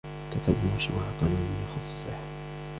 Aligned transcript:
كتبوا 0.31 0.75
مشروع 0.77 1.01
قانون 1.21 1.49
يخص 1.67 1.91
الصحة 1.93 2.23